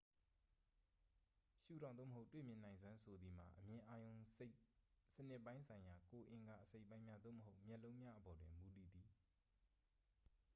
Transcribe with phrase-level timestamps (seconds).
[1.63, 4.13] ရှုထောင့် သို့မဟုတ် တွေ့မြင်နိုင်စွမ်း ဆိုသည်မှာ အမြင်အာရုံ
[5.15, 9.09] စနစ်ပိုင်းဆိုင်ရာ ကိုယ်အင်္ဂါအစိတ်အပိုင်းများ သို့မဟုတ် မျက်လုံးများအပေါ်တွင် မူတည်သည်